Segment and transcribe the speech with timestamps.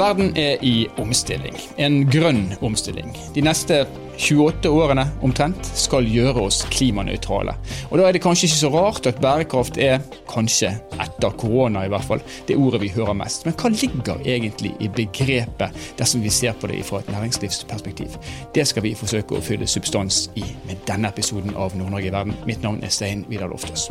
[0.00, 1.56] Verden er i omstilling.
[1.76, 3.10] En grønn omstilling.
[3.34, 3.82] De neste
[4.16, 7.52] 28 årene omtrent skal gjøre oss klimanøytrale.
[7.90, 10.00] Og Da er det kanskje ikke så rart at bærekraft er,
[10.30, 13.44] kanskje etter korona i hvert fall, det ordet vi hører mest.
[13.44, 18.16] Men hva ligger egentlig i begrepet, dersom vi ser på det fra et næringslivsperspektiv?
[18.54, 22.40] Det skal vi forsøke å fylle substans i med denne episoden av Nord-Norge i verden.
[22.46, 23.90] Mitt navn er Stein Vidar Loftaas.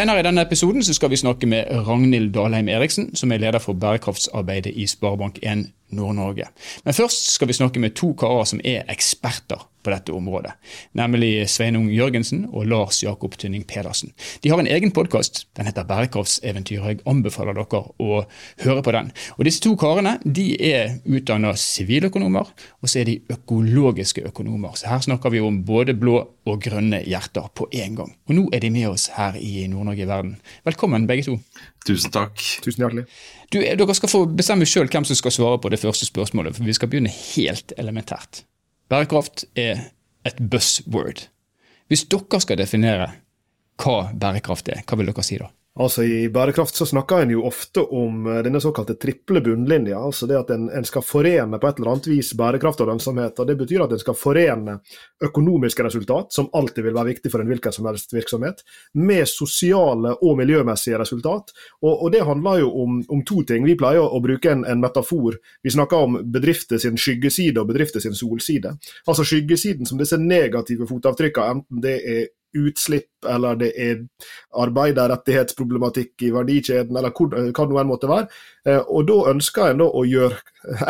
[0.00, 3.76] Senere i denne episoden skal vi snakke med Ragnhild Dalheim Eriksen, som er leder for
[3.76, 6.46] bærekraftsarbeidet i Sparebank1 Nord-Norge.
[6.84, 10.52] Men først skal vi snakke med to karer som er eksperter på dette området.
[10.98, 14.12] Nemlig Sveinung Jørgensen og Lars Jakob Tynning Pedersen.
[14.44, 15.46] De har en egen podkast.
[15.56, 16.80] Den heter Bærekraftseventyr.
[16.90, 18.22] Jeg anbefaler dere å
[18.64, 19.12] høre på den.
[19.38, 24.76] Og Disse to karene de er utdanna siviløkonomer, og så er de økologiske økonomer.
[24.78, 28.14] Så her snakker vi om både blå og grønne hjerter på én gang.
[28.28, 30.36] Og nå er de med oss her i Nord-Norge i verden.
[30.66, 31.38] Velkommen begge to.
[31.86, 32.36] Tusen takk.
[32.64, 33.06] Tusen hjertelig.
[33.50, 36.68] Du, dere skal få bestemme sjøl hvem som skal svare på det første spørsmålet, for
[36.68, 38.44] vi skal begynne helt elementært.
[38.90, 39.84] Bærekraft er
[40.26, 41.28] et buzzword.
[41.86, 43.06] Hvis dere skal definere
[43.80, 45.46] hva bærekraft er, hva vil dere si da?
[45.78, 50.00] Altså I bærekraft så snakker en jo ofte om eh, denne såkalte triple bunnlinja.
[50.02, 53.38] altså Det at en, en, skal forene på et eller annet vis bærekraft og lønnsomhet.
[53.38, 54.80] og Det betyr at en skal forene
[55.22, 60.16] økonomiske resultat, som alltid vil være viktig for en hvilken som helst virksomhet, med sosiale
[60.18, 61.54] og miljømessige resultat.
[61.82, 63.62] Og, og Det handler jo om, om, to ting.
[63.64, 65.38] Vi pleier å bruke en, en metafor.
[65.62, 68.74] Vi snakker om bedrifter sin skyggeside og bedrifter sin solside.
[69.06, 74.00] Altså Skyggesiden som disse negative fotavtrykkene, enten det er utslipp, eller det er
[74.62, 78.30] arbeiderrettighetsproblematikk i verdikjeden, eller hva det nå enn måtte være.
[78.68, 80.36] Eh, og Da ønsker en da å gjøre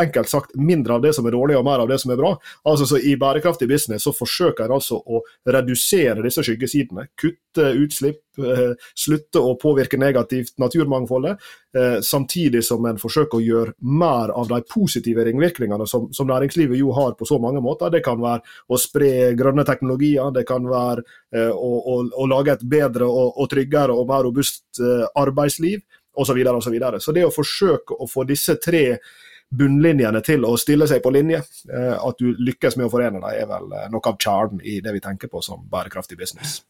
[0.03, 2.33] enkelt sagt mindre av det som er dårlig og mer av det som er bra.
[2.67, 7.07] Altså så I bærekraftig business så forsøker en altså å redusere disse skyggesidene.
[7.15, 11.39] Kutte utslipp, eh, slutte å påvirke negativt naturmangfoldet.
[11.75, 16.77] Eh, samtidig som en forsøker å gjøre mer av de positive ringvirkningene som, som, næringslivet
[16.77, 17.91] jo har på så mange måter.
[17.91, 22.63] Det kan være å spre grønne teknologier, det kan være å, å, å lage et
[22.67, 24.81] bedre og, og tryggere og mer robust
[25.15, 25.79] arbeidsliv
[26.11, 26.31] osv.
[26.31, 26.99] Så, videre, og så, videre.
[26.99, 28.99] så det å forsøke å få disse tre
[29.51, 31.41] bunnlinjene til å stille seg på linje,
[31.71, 34.79] eh, at du lykkes med å forene dem, er vel eh, noe av kjernen i
[34.83, 36.61] det vi tenker på som bærekraftig business.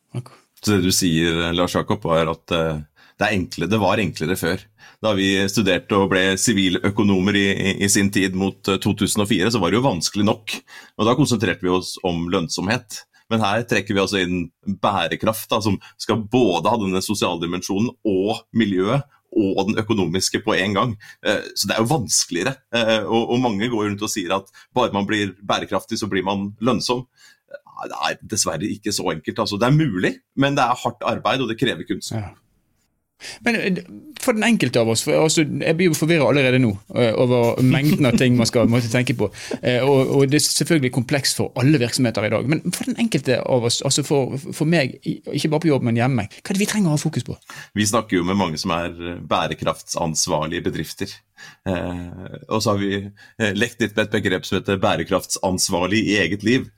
[0.61, 2.81] Så det du sier, Lars Jakob, er at eh,
[3.21, 4.65] det, enkle, det, var enklere før.
[5.01, 7.45] Da vi studerte og ble siviløkonomer i,
[7.85, 10.57] i, sin tid mot 2004, så var det jo vanskelig nok.
[10.97, 13.03] Og Da konsentrerte vi oss om lønnsomhet.
[13.31, 14.49] Men her trekker vi altså inn
[14.81, 20.75] bærekraft, da, som skal både ha denne sosialdimensjonen og miljøet og den økonomiske på en
[20.75, 20.95] gang.
[21.25, 22.55] Eh, så det er jo vanskeligere.
[22.75, 26.51] Eh, og mange går rundt og sier at bare man blir bærekraftig, så blir man
[26.59, 27.05] lønnsom.
[27.81, 29.39] Det er dessverre ikke så enkelt.
[29.39, 32.29] Altså, det er mulig, men det er hardt arbeid, og det krever kunnskap.
[32.29, 32.50] Ja.
[33.45, 33.79] Men eh,
[34.21, 38.07] for den enkelte av oss, altså, jeg blir jo forvirra allerede nå eh, over mengden
[38.09, 39.29] av ting man skal måtte tenke på.
[39.61, 42.49] Eh, og, og, det er selvfølgelig komplekst for alle virksomheter i dag.
[42.51, 45.99] Men for den enkelte av oss, altså for, for meg, ikke bare på jobb, men
[45.99, 47.37] hjemme, hva er det vi trenger å ha fokus på?
[47.77, 51.13] Vi snakker jo med mange som er bærekraftsansvarlige bedrifter.
[51.65, 52.99] Og så har vi
[53.57, 56.69] lekt litt med et begrep som heter bærekraftsansvarlig i eget liv.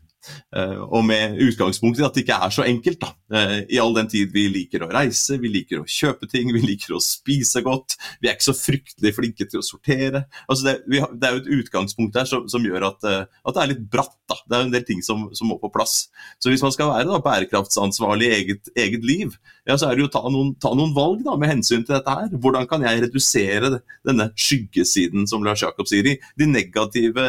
[0.55, 2.99] Eh, og med utgangspunkt i at det ikke er så enkelt.
[3.01, 3.11] da.
[3.33, 6.63] Eh, I all den tid vi liker å reise, vi liker å kjøpe ting, vi
[6.63, 7.97] liker å spise godt.
[8.21, 10.25] Vi er ikke så fryktelig flinke til å sortere.
[10.47, 13.55] Altså det, vi, det er jo et utgangspunkt der som, som gjør at, eh, at,
[13.55, 14.17] det er litt bratt.
[14.29, 14.39] da.
[14.47, 16.07] Det er en del ting som, som må på plass.
[16.41, 20.03] Så hvis man skal være da, bærekraftsansvarlig i eget, eget liv, ja, så er det
[20.03, 22.31] jo å ta noen, ta noen valg da, med hensyn til dette her.
[22.43, 23.69] Hvordan kan jeg redusere
[24.03, 27.23] denne skyggesiden, som Lars Jakob sier, i de negative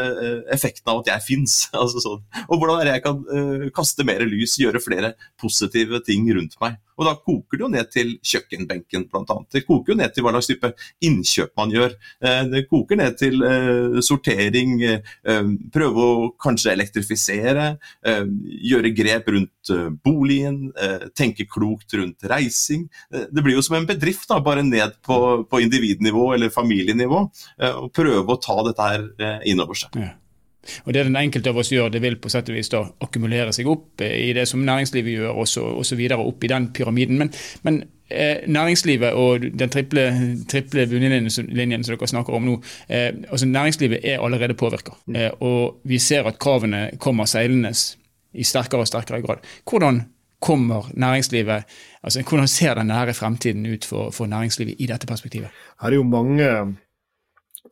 [0.55, 1.59] effektene av at jeg fins?
[1.85, 2.23] Altså sånn.
[2.49, 6.57] Og hvordan er det jeg kan uh, kaste mer lys, gjøre flere positive ting rundt
[6.63, 6.79] meg.
[6.99, 9.37] Og Da koker det jo ned til kjøkkenbenken bl.a.
[9.53, 10.71] Det koker jo ned til hva slags type
[11.05, 11.97] innkjøp man gjør.
[12.25, 14.77] Uh, det koker ned til uh, sortering,
[15.75, 17.67] prøve å kanskje elektrifisere,
[18.05, 19.71] gjøre grep rundt
[20.05, 20.59] boligen,
[21.17, 22.87] tenke klokt rundt reising.
[23.11, 25.19] det blir jo som en bedrift, da, bare ned på,
[25.51, 27.23] på individnivå eller familienivå.
[27.71, 29.97] og prøve å ta dette her inn over seg.
[30.01, 30.13] Ja.
[30.85, 33.53] Og Det den enkelte av oss gjør, det vil på sett og vis da akkumulere
[33.53, 37.19] seg opp eh, i det som næringslivet gjør, og så, videre opp i den pyramiden.
[37.19, 37.33] Men,
[37.63, 40.07] men eh, næringslivet og den triple,
[40.51, 42.57] triple bunnlinjen som dere snakker om nå,
[42.89, 44.97] eh, altså næringslivet er allerede påvirka.
[45.07, 45.17] Mm.
[45.17, 47.73] Eh, og vi ser at kravene kommer seilende
[48.35, 49.45] i sterkere og sterkere grad.
[49.71, 50.03] Hvordan
[50.45, 51.65] kommer næringslivet,
[52.03, 55.49] altså Hvordan ser den nære fremtiden ut for, for næringslivet i dette perspektivet?
[55.81, 56.77] Her er jo mange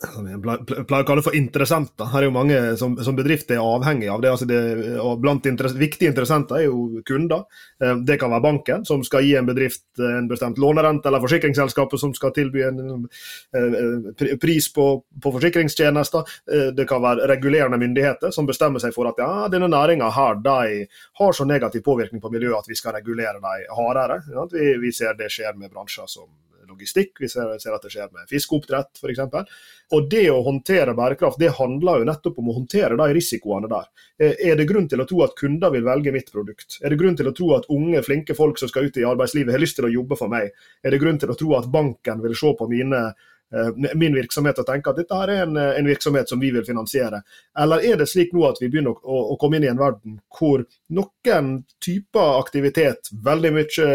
[0.02, 2.08] pleier å kalle for interessenter.
[2.12, 4.32] Her er jo mange som, som bedrifter er avhengig av det.
[4.32, 4.60] Altså det
[5.02, 7.44] og blant interess viktige interessenter er jo kunder.
[7.82, 12.00] Eh, det kan være banken, som skal gi en bedrift en bestemt lånerente, eller forsikringsselskapet
[12.00, 12.82] som skal tilby en
[13.56, 14.88] eh, pris på,
[15.22, 16.36] på forsikringstjenester.
[16.52, 20.40] Eh, det kan være regulerende myndigheter som bestemmer seg for at ja, denne næringa her
[20.42, 20.86] de
[21.20, 24.22] har så negativ påvirkning på miljøet at vi skal regulere dem hardere.
[24.32, 26.30] Ja, vi, vi ser det skjer med bransjer som
[26.72, 29.22] logistikk, vi ser, ser at det skjer med fiskeoppdrett f.eks.
[29.92, 33.90] Og det å håndtere bærekraft det handler jo nettopp om å håndtere de risikoene der.
[34.18, 36.78] Eh, er det grunn til å tro at kunder vil velge mitt produkt?
[36.80, 39.52] Er det grunn til å tro at unge, flinke folk som skal ut i arbeidslivet
[39.52, 40.52] har lyst til å jobbe for meg?
[40.82, 44.62] Er det grunn til å tro at banken vil se på mine eh, min virksomhet
[44.62, 47.20] og tenke at dette her er en, en, virksomhet som vi vil finansiere?
[47.60, 50.22] Eller er det slik nå at vi begynner å, å komme inn i en verden
[50.38, 53.90] hvor noen typer aktivitet, veldig mye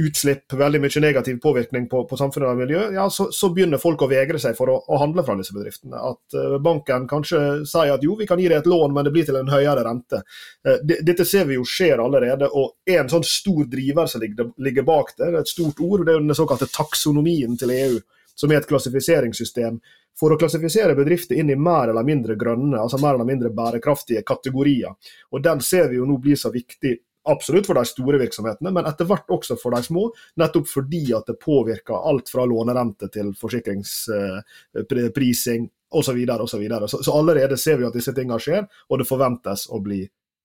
[0.00, 4.02] utslipp, veldig mye negativ påvirkning på, på samfunnet og miljøet, ja, så, så, begynner folk
[4.04, 6.00] å vegre seg for å, å handle fra disse bedriftene.
[6.00, 9.14] At uh, banken kanskje sier at jo, vi kan gi deg et lån, men det
[9.14, 10.22] blir til en høyere rente.
[10.66, 14.88] Uh, dette ser vi jo skjer allerede, og en sånn stor driver som ligger, ligger
[14.88, 18.00] bak det, det er et stort ord, det er den såkalte taksonomien til EU,
[18.38, 19.80] som er et klassifiseringssystem
[20.20, 24.24] for å klassifisere bedrifter inn i mer eller mindre grønne, altså mer eller mindre bærekraftige
[24.26, 24.96] kategorier.
[25.32, 26.96] Og Den ser vi jo nå blir så viktig
[27.28, 30.02] absolutt for de store virksomhetene, men etter hvert også for de små.
[30.40, 36.26] Nettopp fordi at det påvirker alt fra lånerente til forsikringsprising osv.
[36.46, 39.80] Så, videre, så, så allerede ser vi at disse tingene skjer, og det forventes å
[39.84, 40.00] bli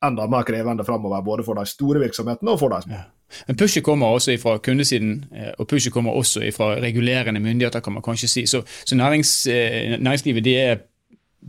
[0.05, 2.97] enda mer krevende framover, både for de store virksomhetene og for de små.
[2.97, 3.03] Ja.
[3.47, 7.93] Men pushet kommer også fra kundesiden, eh, og pushet kommer også fra regulerende myndigheter, kan
[7.93, 8.45] man kanskje si.
[8.45, 10.77] Så, så nærings, eh, næringslivet det er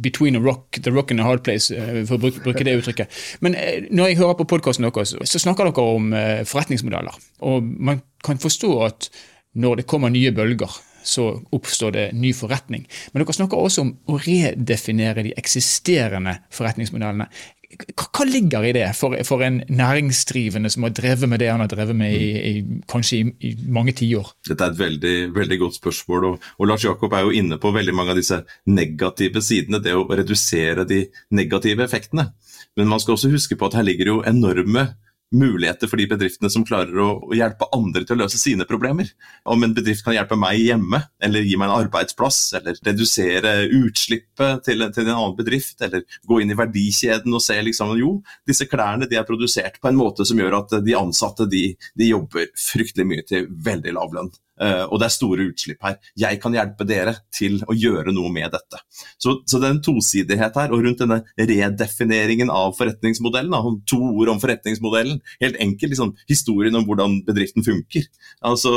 [0.00, 3.20] between a rock, the rock and a hard place, eh, for å bruke, det uttrykket.
[3.44, 7.16] Men eh, når jeg hører på podkasten deres, så snakker dere om eh, forretningsmodeller.
[7.48, 9.10] Og man kan forstå at
[9.56, 10.72] når det kommer nye bølger,
[11.06, 12.87] så oppstår det ny forretning.
[13.12, 17.28] Men dere snakker også om å redefinere de eksisterende forretningsmodellene.
[17.66, 21.70] Hva ligger i det for, for, en næringsdrivende som har drevet med det han har
[21.70, 24.30] drevet med i, i kanskje i, i mange tiår?
[24.48, 26.28] Dette er et veldig, veldig godt spørsmål.
[26.30, 29.82] Og, og, Lars Jakob er jo inne på veldig mange av disse negative sidene.
[29.82, 31.02] Det å redusere de
[31.34, 32.30] negative effektene.
[32.76, 34.88] Men man skal også huske på at her ligger jo enorme
[35.34, 39.08] muligheter for de bedriftene som klarer å, hjelpe andre til å løse sine problemer.
[39.49, 44.64] Om en bedrift kan hjelpe meg hjemme, eller gi meg en arbeidsplass, eller redusere utslippet
[44.69, 48.17] til, til en annen bedrift, eller gå inn i verdikjeden og se liksom, jo,
[48.49, 51.69] disse klærne de er produsert på en måte som gjør at de ansatte de,
[51.99, 54.34] de jobber fryktelig mye til veldig lav lønn.
[54.56, 55.99] Uh, og det er store utslipp her.
[56.17, 58.81] Jeg kan hjelpe dere til å gjøre noe med dette.
[59.20, 60.73] Så, så det er en tosidighet her.
[60.73, 66.79] Og rundt denne redefineringen av forretningsmodellen, da, to ord om forretningsmodellen, helt enkelt liksom, historien
[66.79, 68.08] om hvordan bedriften funker.
[68.47, 68.73] Altså,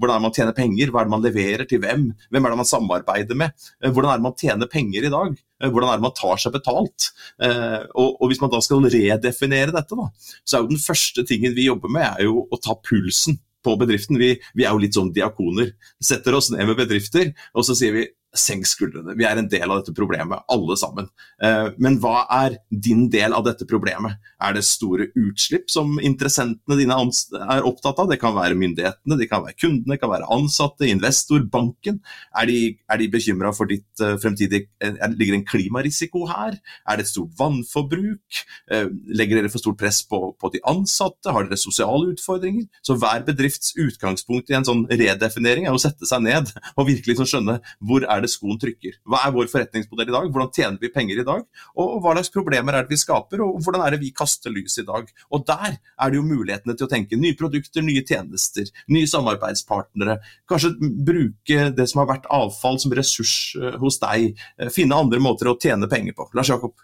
[0.00, 2.52] Hvordan er det man tjener penger, hva er det man leverer til hvem, hvem er
[2.52, 5.38] det man samarbeider med, uh, hvordan er det man tjener penger i dag.
[5.60, 7.10] Hvordan er det man tar seg betalt?
[7.36, 10.06] Og, og, Hvis man da skal redefinere dette, da,
[10.40, 13.76] så er jo den første tingen vi jobber med, er jo å ta pulsen på
[13.80, 14.18] bedriften.
[14.20, 15.74] Vi, vi, er jo litt sånn diakoner.
[16.02, 19.16] Setter oss ned med bedrifter, og så sier vi senk skuldrene.
[19.18, 21.08] Vi er en del av dette problemet, alle sammen.
[21.42, 24.20] Eh, men hva er din del av dette problemet?
[24.40, 28.10] Er det store utslipp som interessentene dine er opptatt av?
[28.10, 31.98] Det kan være myndighetene, det kan være kundene, det kan være ansatte, investor, banken.
[32.38, 32.58] Er de,
[32.90, 36.56] er de bekymra for ditt uh, fremtidige uh, Ligger det en klimarisiko her?
[36.86, 38.44] Er det et stort vannforbruk?
[38.70, 41.32] legger dere for stort press på, på de ansatte?
[41.34, 42.68] Har dere sosiale utfordringer?
[42.86, 47.18] Så hver bedrifts utgangspunkt i en sånn redefinering er å sette seg ned og virkelig
[47.18, 48.98] skjønne hvor er er det skoen trykker?
[49.08, 50.28] Hva er vår forretningsmodell i dag?
[50.30, 51.46] Hvordan tjener vi penger i dag?
[51.80, 54.78] Og hva slags problemer er det vi skaper, og hvordan er det vi kaster lys
[54.82, 55.08] i dag?
[55.30, 60.20] Og der er det jo mulighetene til å tenke nye produkter, nye tjenester, nye samarbeidspartnere.
[60.50, 64.38] Kanskje bruke det som har vært avfall som ressurs eh, hos deg.
[64.60, 66.30] Eh, finne andre måter å tjene penger på.
[66.36, 66.76] Lars Jakob?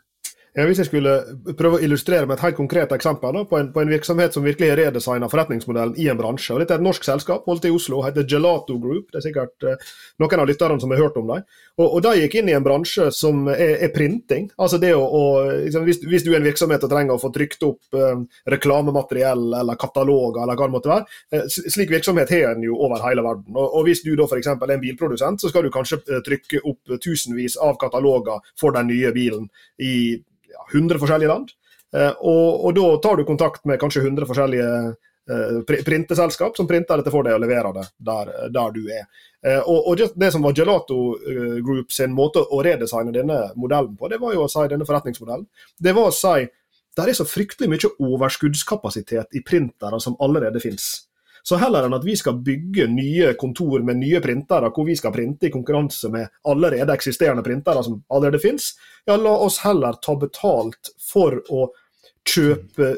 [0.56, 1.12] Ja, hvis jeg skulle
[1.58, 4.44] prøve å illustrere med et helt konkret eksempel da, på, en, på, en, virksomhet som
[4.46, 6.54] virkelig har redesigna forretningsmodellen i en bransje.
[6.54, 9.10] og Dette er et norsk selskap holdt i Oslo, heter Gelato Group.
[9.12, 9.90] Det er sikkert eh,
[10.22, 11.42] noen av lytterne som har hørt om dem.
[11.76, 14.46] Og, og De gikk inn i en bransje som er, er printing.
[14.56, 15.20] altså det å, å
[15.66, 18.22] liksom, hvis, hvis, du er en virksomhet og trenger å få trykt opp eh,
[18.54, 23.04] reklamemateriell eller kataloger, eller hva det måtte være, eh, slik virksomhet har en jo over
[23.04, 23.50] hele verden.
[23.52, 24.48] Og, og Hvis du da f.eks.
[24.54, 29.12] er en bilprodusent, så skal du kanskje trykke opp tusenvis av kataloger for den nye
[29.12, 29.50] bilen
[29.84, 30.16] i
[30.72, 31.52] 100 forskjellige land.
[31.96, 34.68] Eh, og, og, da tar du kontakt med kanskje 100 forskjellige
[35.30, 39.06] eh, printeselskap som printer dette for deg og leverer det der, der du er.
[39.46, 41.00] Eh, og, og, Det som var Gelato
[41.64, 45.46] Group sin måte å redesigne denne modellen på, det var jo å si denne forretningsmodellen,
[45.78, 46.48] det var å si
[46.96, 50.86] der er så fryktelig mye overskuddskapasitet i printere som allerede finnes.
[51.46, 55.12] Så heller enn at vi skal bygge nye kontor med nye printere, hvor vi skal
[55.14, 58.72] printe i konkurranse med allerede eksisterende printere som allerede finnes,
[59.06, 61.68] ja, la oss heller ta betalt for å
[62.26, 62.90] kjøpe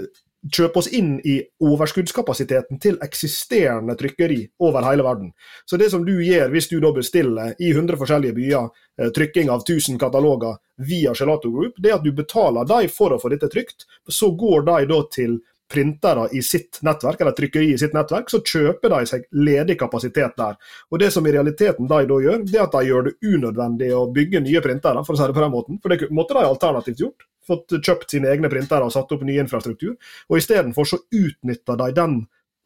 [0.55, 1.35] kjøpe oss inn i
[1.67, 5.33] overskuddskapasiteten til eksisterende trykkeri over hele verden.
[5.67, 9.51] Så det som du gjør hvis du da bestiller i 100 forskjellige byer eh, trykking
[9.51, 10.57] av 1000 kataloger
[10.89, 13.89] via Gelato Group, det er at du betaler dem for å få dette trykt.
[14.09, 18.41] Så går de da til printere i sitt nettverk, eller trykkeri i sitt nettverk, så
[18.41, 20.57] kjøper de seg ledig kapasitet der.
[20.91, 23.91] Og Det som i realiteten de da gjør, det er at de gjør det unødvendig
[23.95, 25.81] å bygge nye printere, for å si det på den måten.
[25.83, 29.39] For det måtte de alternativt gjort fått kjøpt sine egne printere og satt opp ny
[29.41, 29.97] infrastruktur.
[30.29, 32.19] Og Istedenfor så utnytter de den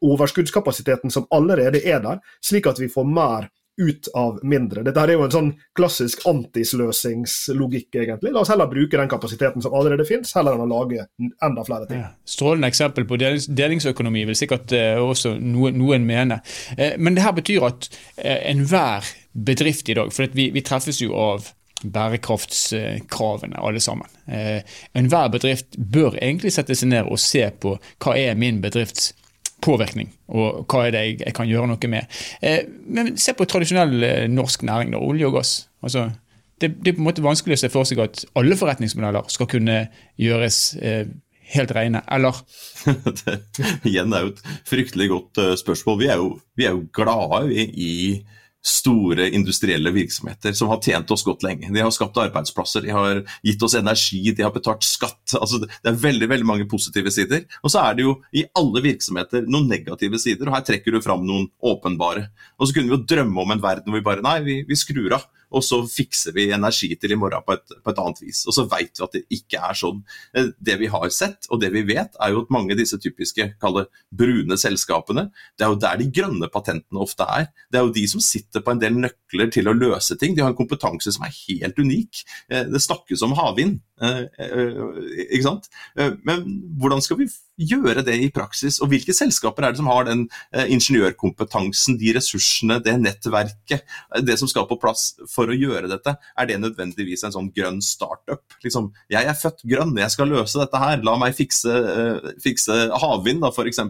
[0.03, 3.51] overskuddskapasiteten som allerede er der, slik at vi får mer
[3.81, 4.83] ut av mindre.
[4.85, 8.33] Dette er jo en sånn klassisk antisløsingslogikk, egentlig.
[8.35, 11.07] La oss heller bruke den kapasiteten som allerede finnes, heller enn å lage
[11.45, 12.03] enda flere ting.
[12.05, 16.43] Ja, strålende eksempel på delings delingsøkonomi, vil sikkert eh, også noen, noen mene.
[16.77, 21.01] Eh, men det her betyr at eh, enhver bedrift i dag, for vi, vi treffes
[21.01, 21.49] jo av
[21.83, 24.07] bærekraftskravene, alle sammen.
[24.27, 24.61] Eh,
[24.95, 29.11] enhver bedrift bør egentlig sette seg ned og se på hva er min bedrifts
[29.63, 32.21] påvirkning, og hva er det jeg, jeg kan gjøre noe med.
[32.43, 35.53] Eh, men se på tradisjonell eh, norsk næring, da, olje og gass.
[35.83, 36.09] Altså,
[36.61, 39.51] det, det, er på en måte vanskelig å se for seg at alle forretningsmodeller skal
[39.51, 39.85] kunne
[40.21, 41.07] gjøres eh,
[41.53, 42.39] helt rene, eller?
[43.23, 43.39] det,
[43.89, 45.99] igjen er jo et fryktelig godt uh, spørsmål.
[46.01, 47.93] Vi er jo, vi er jo glade i, i
[48.63, 51.71] store industrielle virksomheter som har tjent oss godt lenge.
[51.75, 55.35] De har skapt arbeidsplasser, de har gitt oss energi, de har betalt skatt.
[55.39, 57.43] Altså, det er veldig veldig mange positive sider.
[57.63, 61.03] Og så er det jo i alle virksomheter noen negative sider, og her trekker du
[61.03, 62.29] fram noen åpenbare.
[62.59, 64.79] Og så kunne vi jo drømme om en verden hvor vi bare nei, vi, vi
[64.79, 68.23] skrur av og så fikser vi energi til i morgen på et, på et annet
[68.25, 68.43] vis.
[68.49, 70.03] Og så vet vi at det ikke er sånn.
[70.37, 72.99] Eh, det vi har sett, og det vi vet, er jo at mange av disse
[73.03, 75.29] typiske kalle brune selskapene,
[75.59, 77.49] det er jo der de grønne patentene ofte er.
[77.71, 80.37] Det er jo de som sitter på en del nøkler til å løse ting.
[80.37, 82.25] De har en kompetanse som er helt unik.
[82.51, 83.81] Eh, det snakkes om havvind.
[84.03, 84.25] Eh,
[85.29, 85.69] ikke sant?
[86.27, 86.47] Men
[86.81, 87.29] hvordan skal vi
[87.71, 92.79] gjøre det i praksis, og hvilke selskaper er det som har den ingeniørkompetansen, de ressursene,
[92.85, 93.85] det nettverket,
[94.27, 96.17] det som skal på plass for å gjøre dette?
[96.39, 98.45] Er det nødvendigvis en sånn grønn startup?
[98.65, 101.77] Liksom, jeg er født grønn, jeg skal løse dette her, la meg fikse,
[102.43, 103.83] fikse havvind da, f.eks.,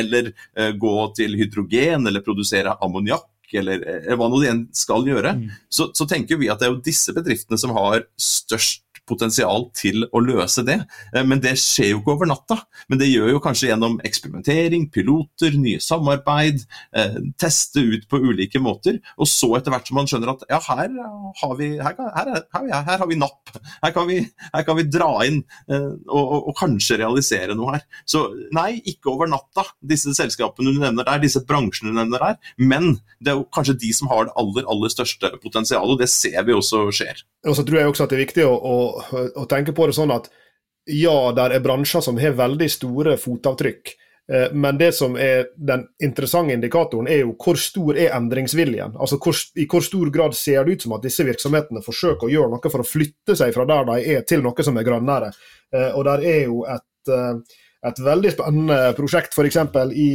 [0.00, 0.32] eller
[0.80, 3.82] gå til hydrogen, eller produsere ammoniakk eller,
[4.14, 5.48] hva nå de skal gjøre, mm.
[5.72, 10.04] så, så, tenker vi at det er jo disse bedriftene som har størst potensial til
[10.10, 10.78] å løse det.
[11.14, 12.60] Eh, men det skjer jo ikke over natta.
[12.90, 16.64] Men det gjør jo kanskje gjennom eksperimentering, piloter, nye samarbeid,
[16.96, 19.00] eh, teste ut på ulike måter.
[19.18, 20.90] Og så etter hvert som man skjønner at ja, her
[21.40, 23.54] har vi, her, her, her, her har vi napp.
[23.82, 24.20] Her kan vi,
[24.66, 27.86] kan vi dra inn eh, og, og, og, kanskje realisere noe her.
[28.08, 28.26] Så
[28.56, 32.54] nei, ikke over natta, disse selskapene du nevner der, disse bransjene du nevner der.
[32.60, 36.10] Men det er jo kanskje de som har det aller, aller største potensialet, og det
[36.12, 37.24] ser vi også skjer.
[37.48, 38.76] Og så tror jeg også at det er viktig å, å,
[39.40, 40.28] å tenke på det sånn at
[40.90, 43.92] ja, der er bransjer som har veldig store fotavtrykk.
[44.32, 48.96] Eh, men det som er den interessante indikatoren, er jo hvor stor er endringsviljen.
[48.96, 52.32] Altså hvor, I hvor stor grad ser det ut som at disse virksomhetene forsøker å
[52.32, 55.32] gjøre noe for å flytte seg fra der de er, til noe som er grønnere.
[55.74, 59.62] Eh, og der er jo et, eh, et veldig spennende prosjekt f.eks.
[59.96, 60.10] i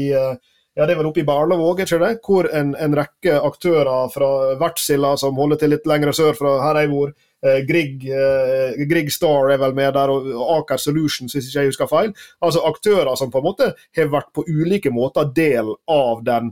[0.76, 2.12] ja, det er vel oppe i Barlevåg, ikke det?
[2.26, 6.82] hvor en, en rekke aktører fra Vertsilla, som holder til litt lenger sør fra her
[6.82, 7.14] jeg bor,
[7.46, 11.72] eh, Grieg, eh, Grieg, Star er vel med der, og Aker Solutions, hvis ikke jeg
[11.72, 12.12] husker feil.
[12.44, 16.52] Altså aktører som på en måte har vært på ulike måter del av den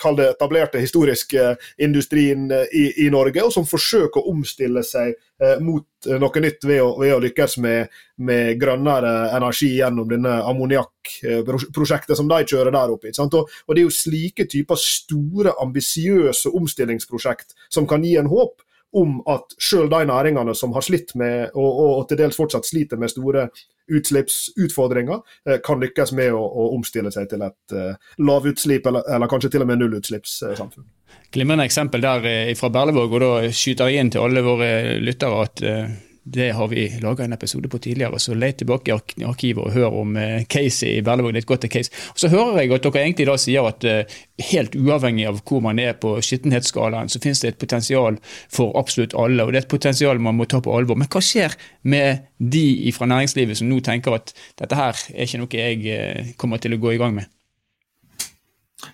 [0.00, 5.12] kall det etablerte historiske industrien eh, i, i, Norge, og som forsøker å omstille seg
[5.12, 10.08] eh, mot eh, noe nytt ved å, ved å lykkes med, med, grønnere energi gjennom
[10.10, 13.12] denne ammoniakkprosjektet som de kjører der oppe.
[13.18, 18.62] Og, og, Det er jo slike typer store, ambisiøse omstillingsprosjekt som kan gi en håp
[19.00, 22.66] om at selv de næringene som har slitt med, og, og, og til dels fortsatt
[22.66, 23.46] sliter med store
[23.90, 29.30] utslippsutfordringer, eh, kan lykkes med å, å omstille seg til et uh, lavutslipp, eller, eller,
[29.30, 30.86] kanskje til og med nullutslippssamfunn.
[31.34, 34.70] Glimrende eksempel der eh, fra Berlevåg, og da skyter jeg inn til alle våre
[35.02, 35.64] lyttere at
[36.22, 39.96] det har vi laga en episode på tidligere, så let tilbake i arkivet og hør
[40.02, 41.32] om uh, Casey i Berlevåg.
[41.32, 41.92] Det er et godt case.
[42.12, 44.18] Og Så hører jeg at dere egentlig da sier at uh,
[44.50, 48.20] helt uavhengig av hvor man er på skittenhetsskalaen, så finnes det et potensial
[48.52, 51.00] for absolutt alle, og det er et potensial man må ta på alvor.
[51.00, 51.56] Men hva skjer
[51.88, 56.32] med de fra næringslivet som nå tenker at dette her er ikke noe jeg uh,
[56.36, 57.32] kommer til å gå i gang med?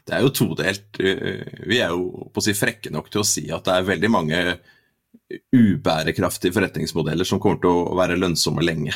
[0.06, 0.98] Det er jo todelt.
[0.98, 4.10] Vi er jo på å si frekke nok til å si at det er veldig
[4.10, 4.40] mange
[5.54, 8.94] ubærekraftige forretningsmodeller som kommer til å være lønnsomme lenge.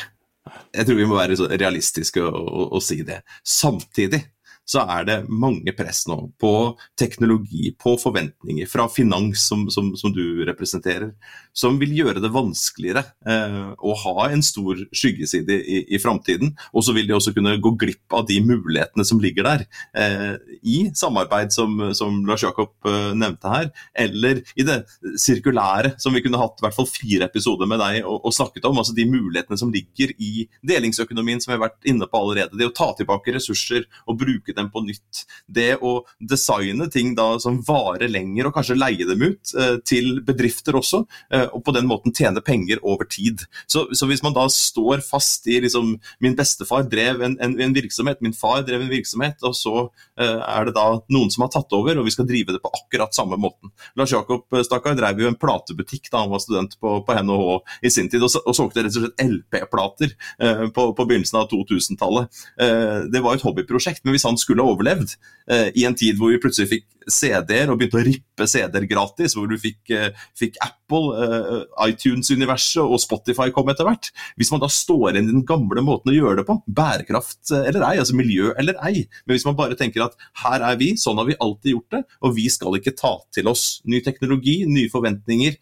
[0.73, 3.21] Jeg tror vi må være realistiske og, og, og si det.
[3.45, 4.23] Samtidig
[4.67, 6.53] så er det mange press nå på
[6.99, 11.11] teknologi, på forventninger fra finans, som, som, som du representerer,
[11.53, 16.53] som vil gjøre det vanskeligere eh, å ha en stor skyggeside i, i framtiden.
[16.71, 19.65] Og så vil de også kunne gå glipp av de mulighetene som ligger der,
[19.97, 23.71] eh, i samarbeid som, som Lars Jakob eh, nevnte her,
[24.05, 24.79] eller i det
[25.19, 28.69] sirkulære, som vi kunne hatt i hvert fall fire episoder med deg og, og snakket
[28.69, 28.79] om.
[28.79, 32.55] altså De mulighetene som ligger i delingsøkonomien, som vi har vært inne på allerede.
[32.59, 35.23] Det å ta tilbake ressurser og bruke dem på nytt.
[35.47, 40.21] Det å designe ting da som varer lenger, og kanskje leie dem ut eh, til
[40.25, 41.03] bedrifter også,
[41.33, 43.45] eh, og på den måten tjene penger over tid.
[43.65, 47.73] Så, så hvis man da står fast i liksom Min bestefar drev en, en, en,
[47.73, 49.75] virksomhet, min far drev en virksomhet, og så
[50.19, 52.71] eh, er det da noen som har tatt over, og vi skal drive det på
[52.71, 53.71] akkurat samme måten.
[53.99, 57.57] Lars Jakob eh, Stakkar drev jo en platebutikk da han var student på, på NHH
[57.87, 61.49] i sin tid, og, og solgte rett og slett LP-plater eh, på, på, begynnelsen av
[61.51, 62.41] 2000-tallet.
[62.61, 65.15] Eh, det var et hobbyprosjekt, men hvis han skulle ha overlevd
[65.51, 69.35] eh, i en tid hvor vi plutselig fikk CD-er og begynte å rippe CD-er gratis,
[69.37, 74.09] hvor du fikk, eh, fikk Apple, uh, iTunes-universet og Spotify kom etter hvert.
[74.39, 77.85] Hvis man da står igjen i den gamle måten å gjøre det på, bærekraft eller
[77.87, 81.21] ei, altså miljø eller ei, men hvis man bare tenker at her er vi, sånn
[81.21, 84.91] har vi alltid gjort det, og vi skal ikke ta til oss ny teknologi, nye
[84.91, 85.55] forventninger,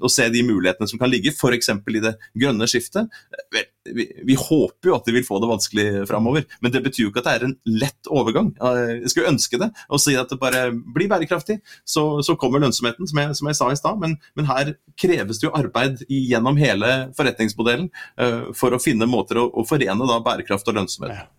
[0.00, 1.68] og se de mulighetene som kan ligge, f.eks.
[1.68, 3.12] i det grønne skiftet,
[3.84, 7.12] vi, vi, håper jo at de vil få det vanskelig framover, men det betyr jo
[7.12, 8.52] ikke at det er en lett overgang.
[9.02, 11.58] Jeg skulle ønske det, og si at det bare blir bærekraftig.
[11.84, 14.00] Så, så kommer lønnsomheten, som jeg, som jeg sa i stad.
[14.02, 17.88] Men, men, her kreves det jo arbeid gjennom hele forretningsmodellen
[18.20, 21.30] uh, for å finne måter å, å forene da, bærekraft og lønnsomhet.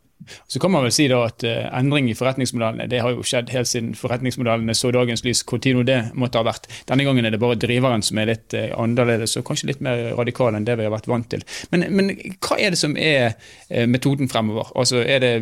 [0.48, 3.52] Så kan man vel si da at uh, endring i forretningsmodellene det har jo skjedd
[3.54, 5.44] helt siden forretningsmodellene så dagens lys.
[5.54, 6.68] Når det måtte ha vært.
[6.90, 10.14] Denne gangen er det bare driveren som er litt uh, annerledes og kanskje litt mer
[10.18, 11.44] radikal enn det vi har vært vant til.
[11.72, 12.12] Men, men
[12.44, 14.72] hva er det som er uh, metoden fremover?
[14.80, 15.34] Altså Er det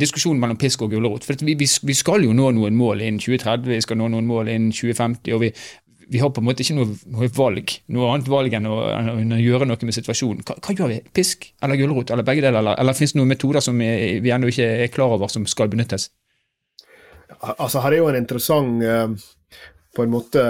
[0.00, 1.26] diskusjon mellom pisk og gulrot?
[1.26, 4.50] For vi, vi, skal jo nå noen mål innen 2030, vi skal nå noen mål
[4.52, 5.34] innen 2050.
[5.34, 5.52] og vi,
[6.10, 9.40] vi har på en måte ikke noe, valg, noe annet valg enn å, enn å,
[9.42, 10.44] gjøre noe med situasjonen.
[10.46, 11.00] Hva, hva gjør vi?
[11.14, 12.60] Pisk eller gulrot eller begge deler?
[12.62, 13.90] Eller, eller finnes det noen metoder som vi,
[14.24, 16.08] vi ennå ikke er klar over som skal benyttes?
[17.50, 19.26] Altså Her er jo en interessant eh,
[19.94, 20.44] på en måte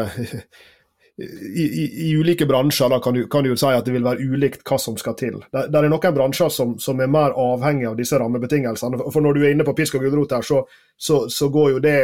[1.18, 4.22] i, i, i, ulike bransjer kan, du, kan du jo si at det vil være
[4.22, 5.40] ulikt hva som skal til.
[5.50, 9.00] Det, det er noen bransjer som, som, er mer avhengig av disse rammebetingelsene.
[9.10, 10.62] For Når du er inne på pisk og gulrot her, så,
[10.94, 11.98] så, så går jo det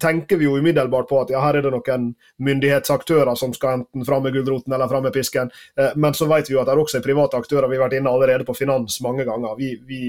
[0.00, 2.06] tenker vi jo umiddelbart på at ja, her er det noen
[2.38, 5.50] myndighetsaktører som skal enten fram med gulroten eller fram med pisken.
[5.76, 7.68] Eh, men så vet vi jo at det er også private aktører.
[7.70, 9.56] Vi har vært inne allerede på finans mange ganger.
[9.58, 10.02] Vi, vi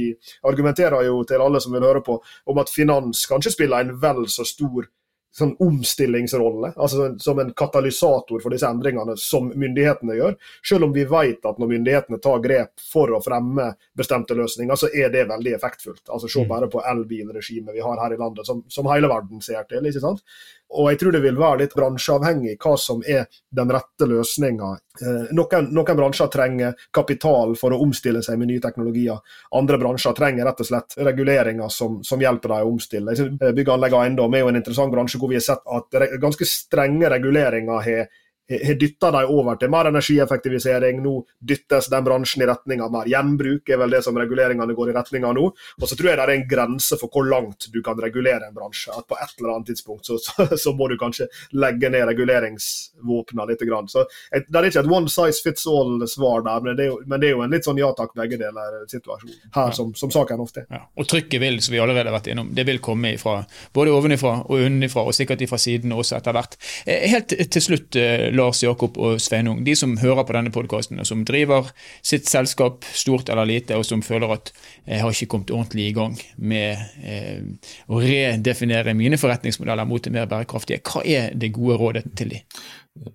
[0.48, 4.28] argumenterer jo til alle som vil høre på, om at finans kanskje spiller en vel
[4.30, 4.90] så stor
[5.32, 10.36] sånn omstillingsrolle, altså som en katalysator for disse endringene som myndighetene gjør.
[10.68, 14.92] Selv om vi vet at når myndighetene tar grep for å fremme bestemte løsninger, så
[14.92, 16.04] er det veldig effektfullt.
[16.10, 16.50] Altså Se mm.
[16.52, 19.88] bare på elbilregimet vi har her i landet, som, som hele verden ser til.
[19.88, 20.26] ikke sant?
[20.72, 24.70] Og jeg tror det vil være litt bransjeavhengig hva som er den rette løsninga.
[25.02, 29.20] Eh, noen, noen, bransjer trenger kapital for å omstille seg med nye teknologier.
[29.58, 33.16] Andre bransjer trenger rett og slett reguleringer som, som hjelper dem å omstille.
[33.42, 36.02] Bygg og anlegg og eiendom er jo en interessant bransje hvor vi har sett at
[36.22, 38.12] ganske strenge reguleringer har
[38.50, 41.02] har dytta dem over til mer energieffektivisering.
[41.04, 44.92] Nå dyttes den bransjen i retning av mer gjenbruk, er vel det som reguleringene går
[44.92, 45.48] i retning av nå.
[45.52, 48.56] Og så tror jeg det er en grense for hvor langt du kan regulere en
[48.56, 48.92] bransje.
[48.96, 53.48] At på et eller annet tidspunkt så, så, så må du kanskje legge ned reguleringsvåpnene
[53.48, 53.62] litt.
[53.62, 53.88] Grann.
[53.88, 57.30] Så Det er ikke et one size fits all-svar der, men det, jo, men det,
[57.30, 60.68] er jo, en litt sånn ja takk, begge deler-situasjon her, som, som, saken ofte er.
[60.74, 60.82] Ja.
[60.98, 63.42] Og trykket vil, som vi allerede har vært innom, det vil komme ifra,
[63.76, 66.58] både ovenifra og underifra, og sikkert ifra siden også etter hvert.
[66.86, 71.00] Eh, helt til slutt, eh, Lars Jakob og Sveinung, de som hører på denne podkasten,
[71.02, 71.70] og som driver
[72.02, 74.52] sitt selskap, stort eller lite, og som føler at
[74.88, 80.14] jeg har ikke kommet ordentlig i gang med eh, å redefinere mine forretningsmodeller mot det
[80.16, 82.42] mer bærekraftige, hva er det gode rådet til de?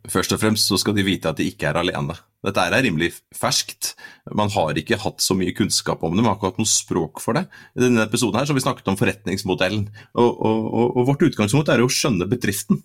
[0.09, 2.17] Først og fremst så skal de vite at de ikke er alene.
[2.47, 3.93] Dette er rimelig ferskt.
[4.39, 7.21] Man har ikke hatt så mye kunnskap om det, man har ikke hatt noe språk
[7.23, 7.45] for det.
[7.77, 11.27] I denne episoden her så har vi snakket om forretningsmodellen, og, og, og, og vårt
[11.29, 12.81] utgangspunkt er å skjønne bedriften.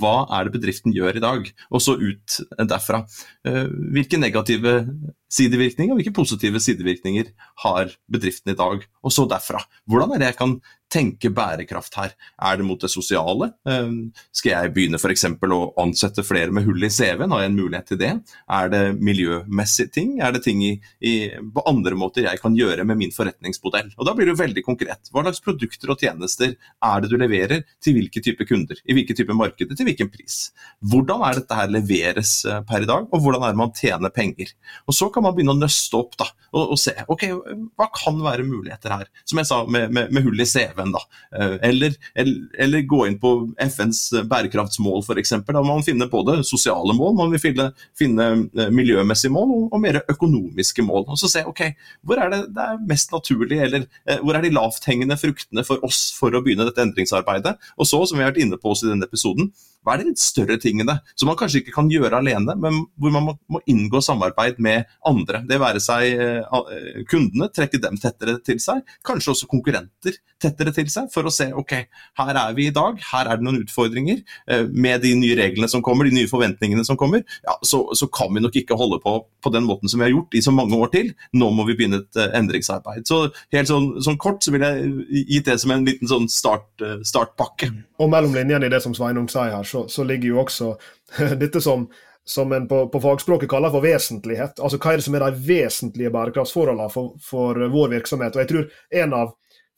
[0.00, 1.50] Hva er det bedriften gjør i dag?
[1.70, 3.04] Og så ut derfra.
[3.46, 4.76] Eh, hvilke negative
[5.32, 7.32] sidevirkninger og hvilke positive sidevirkninger
[7.64, 8.84] har bedriften i dag?
[9.04, 9.62] Og så derfra.
[9.90, 10.58] Hvordan er det jeg kan
[10.94, 12.12] tenke bærekraft her?
[12.38, 13.50] Er det mot det sosiale?
[13.68, 15.26] Ehm, skal jeg begynne f.eks.
[15.26, 17.32] å ansette flere med hull i CV-en?
[17.34, 18.12] Har jeg en mulighet til det?
[18.58, 20.14] Er det miljømessige ting?
[20.22, 21.14] Er det ting i, i,
[21.54, 23.92] på andre måter jeg kan gjøre med min forretningsmodell?
[23.96, 25.10] Og Da blir det veldig konkret.
[25.10, 28.78] Hva slags produkter og tjenester er det du leverer til hvilke type kunder?
[28.84, 30.52] I hvilke type markeder, til hvilken pris?
[30.84, 34.14] Hvordan er dette her leveres eh, per i dag, og hvordan er det man tjener
[34.14, 34.52] penger?
[34.86, 37.24] Og Så kan man begynne å nøste opp da, og, og, se ok,
[37.78, 39.10] hva kan være muligheter her.
[39.28, 40.94] Som jeg sa, med, med, med hull i CV-en.
[40.94, 41.02] da,
[41.38, 45.34] eh, eller, eller, eller, gå inn på FNs bærekraftsmål f.eks.
[45.46, 49.68] Da må man finne både sosiale mål, man vil finne, finne eh, miljømessige mål og,
[49.70, 51.06] og, mer økonomiske mål.
[51.08, 51.66] Og så se ok,
[52.06, 53.86] hvor er det det er mest naturlig, eller
[54.22, 57.56] hvor er de lavthengende fruktene for oss for å begynne dette endringsarbeidet.
[57.78, 59.50] Og så, som vi har vært inne på oss i denne episoden,
[59.84, 63.14] hva er de litt større tingene som man kanskje ikke kan gjøre alene, men hvor
[63.14, 65.42] man må, må inngå samarbeid med andre.
[65.48, 70.88] Det være seg eh, kundene, trekke dem tettere til seg, kanskje også konkurrenter tettere til
[70.92, 71.74] seg, for å se ok,
[72.20, 74.22] her er vi i dag, her er det noen utfordringer.
[74.50, 78.08] Eh, med de nye reglene som kommer, de nye forventningene som kommer, ja, så, så,
[78.14, 80.52] kan vi nok ikke holde på på den måten som vi har gjort i så
[80.54, 81.10] mange år til.
[81.36, 83.04] Nå må vi begynne et uh, endringsarbeid.
[83.08, 86.84] Så helt sånn, sånn, kort så vil jeg gitt det som en liten sånn start,
[87.04, 87.70] startpakke.
[88.00, 90.72] Og mellom linjene i det som Sveinung sier her, så, så ligger jo også
[91.42, 91.86] dette som,
[92.24, 94.60] som en på, på, fagspråket kaller for vesentlighet.
[94.62, 98.36] Altså Hva er det som er de vesentlige bærekraftsforholdene for, for vår virksomhet?
[98.36, 99.34] Og jeg tror en av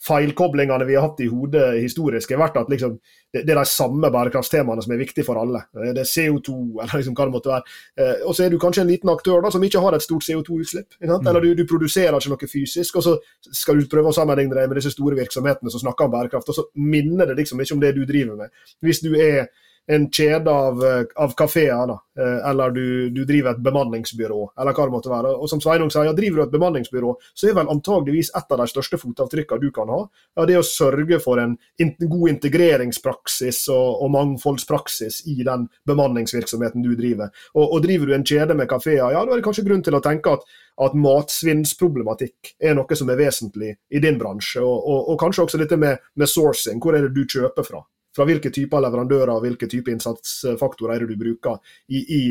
[0.06, 2.96] feilkoblingene vi har hatt i hodet historisk, har vært at liksom,
[3.32, 5.62] det, det, er de samme bærekraftstemaene som er viktige for alle.
[5.72, 7.76] Det er CO2, eller liksom hva det måtte være.
[8.02, 10.26] Eh, og så er du kanskje en liten aktør da, som ikke har et stort
[10.28, 10.98] CO2-utslipp.
[11.00, 11.14] Mm.
[11.16, 13.16] Eller du, du, produserer ikke noe fysisk, og så
[13.62, 16.60] skal du prøve å sammenligne deg med disse store virksomhetene som snakker om bærekraft, og
[16.60, 18.66] så minner det liksom ikke om det du driver med.
[18.84, 19.48] Hvis du er
[19.86, 24.86] en kjede av, eh, av kafeer, eh, eller du, du, driver et bemanningsbyrå, eller hva
[24.86, 25.32] det måtte være.
[25.36, 28.68] Og som Sveinung sier, driver du et bemanningsbyrå, så er vel antageligvis et av de
[28.70, 30.02] største fotavtrykkene du kan ha,
[30.36, 36.94] ja, det å sørge for en god integreringspraksis og, og, mangfoldspraksis i den bemanningsvirksomheten du
[36.98, 37.32] driver.
[37.54, 39.98] Og, og driver du en kjede med kafeer, ja, da er det kanskje grunn til
[39.98, 40.46] å tenke at
[40.76, 44.60] at matsvinnsproblematikk er noe som er vesentlig i din bransje.
[44.60, 46.82] Og, og kanskje også dette med, med, sourcing.
[46.82, 47.80] Hvor er det du kjøper fra?
[48.16, 52.22] Fra hvilke typer leverandører og hvilke typer innsatsfaktorer er det du bruker i, i,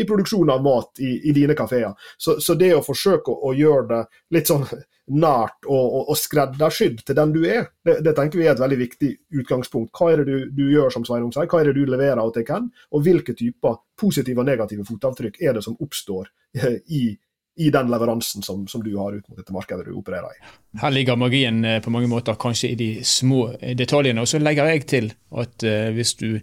[0.00, 1.92] i produksjon av mat i, i dine kafeer.
[2.16, 4.02] Så, så, det å forsøke å, å, gjøre det
[4.38, 4.64] litt sånn
[5.24, 8.62] nært og, og, og skreddersydd til den du er, det, det, tenker vi er et
[8.62, 9.10] veldig viktig
[9.42, 9.92] utgangspunkt.
[9.92, 12.48] Hva er det du, du gjør, som Sveinung sier, hva er det du leverer til
[12.48, 16.32] hvem, og hvilke typer positive og negative fotavtrykk er det som oppstår
[17.00, 17.04] i
[17.56, 20.40] i den leveransen som, som, du har ut mot dette markedet du opererer i.
[20.80, 24.24] Her ligger magien eh, på mange måter kanskje i de små eh, detaljene.
[24.24, 26.40] Og så legger jeg til at uh, hvis du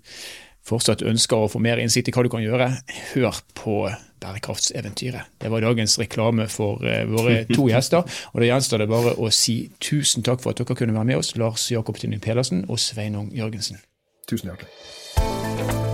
[0.67, 2.69] fortsatt ønsker å få mer innsikt i hva du kan gjøre,
[3.11, 3.75] hør på
[4.21, 5.33] Bærekraftseventyret.
[5.41, 8.05] Det var dagens reklame for våre to gjester.
[8.31, 11.23] Og det gjenstår det bare å si tusen takk for at dere kunne være med
[11.23, 13.81] oss, Lars Jakob Tynning Pedersen og Sveinung Jørgensen.
[14.29, 15.89] Tusen hjertelig.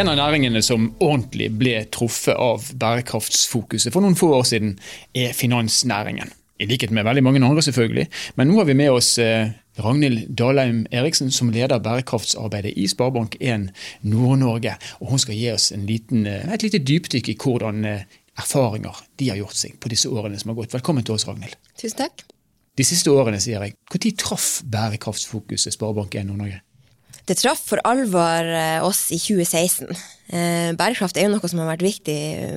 [0.00, 4.70] En av næringene som ordentlig ble truffet av bærekraftsfokuset for noen få år siden,
[5.12, 6.30] er finansnæringen.
[6.56, 8.06] I likhet med veldig mange andre, selvfølgelig.
[8.40, 13.68] Men nå har vi med oss eh, Ragnhild Dalheim Eriksen, som leder bærekraftsarbeidet i Sparebank1
[14.08, 14.78] Nord-Norge.
[15.02, 18.08] Og Hun skal gi oss liten, eh, et lite dypdykk i hvordan eh,
[18.40, 20.72] erfaringer de har gjort seg på disse årene som har gått.
[20.78, 21.60] Velkommen til oss, Ragnhild.
[21.76, 22.24] Tusen takk.
[22.72, 23.76] De siste årene, sier jeg.
[23.92, 26.62] Når traff bærekraftsfokuset Sparebank1 Nord-Norge?
[27.30, 29.86] Det traff for alvor eh, oss i 2016.
[30.34, 32.16] Eh, bærekraft er jo noe som har vært viktig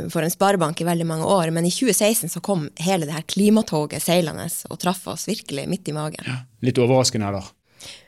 [0.10, 3.26] for en sparebank i veldig mange år, men i 2016 så kom hele det her
[3.30, 6.26] klimatoget seilende og traff oss virkelig midt i magen.
[6.26, 7.52] Ja, litt overraskende, eller?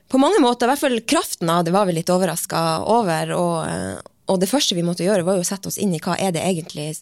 [0.10, 0.66] På mange måter.
[0.66, 2.64] I hvert fall kraften av det var vi litt overraska
[2.96, 3.36] over.
[3.38, 6.02] Og, eh, og, det første vi måtte gjøre, var jo å sette oss inn i
[6.02, 6.96] hva er det egentlig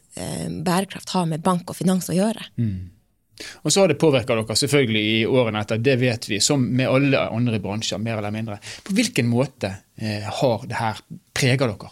[0.67, 2.49] bærekraft har med bank og finans å gjøre.
[2.59, 2.91] Mm.
[3.63, 6.89] Og så har det påvirka dere selvfølgelig i årene etter, det vet vi, som med
[6.89, 8.59] alle andre bransjer, mer eller mindre.
[8.83, 11.01] På hvilken måte eh, har det her
[11.35, 11.91] prega dere?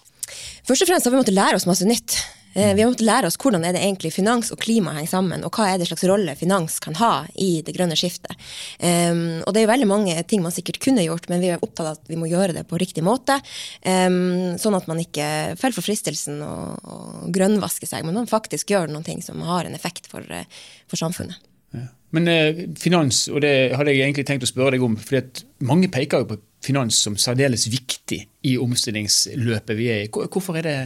[0.68, 2.18] Først og fremst har vi måttet lære oss masse nytt.
[2.54, 5.46] Eh, vi har måttet lære oss hvordan er det egentlig finans og klima henger sammen,
[5.48, 8.36] og hva er det slags rolle finans kan ha i det grønne skiftet.
[8.80, 11.64] Um, og det er jo veldig mange ting man sikkert kunne gjort, men vi er
[11.64, 13.40] opptatt av at vi må gjøre det på riktig måte.
[13.86, 15.28] Um, sånn at man ikke
[15.60, 19.78] faller for fristelsen og, grønnvasker seg, men man faktisk gjør noen ting som har en
[19.78, 20.48] effekt for, eh,
[20.90, 21.40] for samfunnet.
[21.76, 21.88] Ja.
[22.12, 25.88] Men eh, finans, og det hadde jeg egentlig tenkt å spørre deg om, fordi mange
[25.94, 30.10] peker jo på finans som særdeles viktig i omstillingsløpet vi er i.
[30.12, 30.80] Hvorfor er det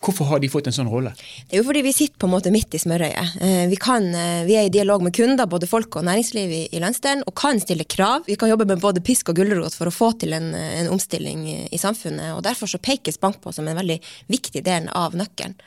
[0.00, 1.10] Hvorfor har de fått en sånn rolle?
[1.44, 3.34] Det er jo fordi vi sitter på en måte midt i smørøyet.
[3.44, 6.60] Eh, vi, kan, eh, vi er i dialog med kunder, både folk og næringsliv i,
[6.72, 8.24] i landsdelen, og kan stille krav.
[8.24, 11.44] Vi kan jobbe med både pisk og gulrot for å få til en, en, omstilling
[11.68, 12.32] i samfunnet.
[12.32, 13.98] og Derfor så pekes bank på som en veldig
[14.32, 15.58] viktig del av nøkkelen.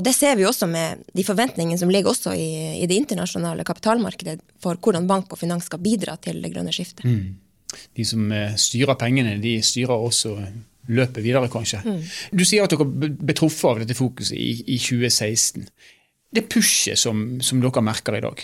[0.00, 3.68] Og Det ser vi også med de forventningene som ligger også i, i det internasjonale
[3.68, 7.04] kapitalmarkedet for hvordan bank og finans skal bidra til det grønne skiftet.
[7.04, 7.36] Mm.
[8.00, 10.38] De som eh, styrer pengene, de styrer også
[10.88, 11.82] løpet videre, kanskje.
[11.84, 12.00] Mm.
[12.36, 15.68] Du sier at dere ble truffet av dette fokuset i, i 2016.
[16.34, 18.42] Det pushet som, som, dere merker i dag,